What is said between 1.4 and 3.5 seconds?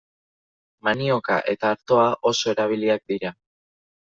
eta artoa oso erabiliak dira.